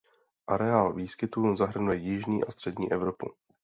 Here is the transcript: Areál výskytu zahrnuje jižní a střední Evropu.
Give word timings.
Areál 0.47 0.93
výskytu 0.93 1.55
zahrnuje 1.55 1.97
jižní 1.97 2.43
a 2.43 2.51
střední 2.51 2.91
Evropu. 2.91 3.29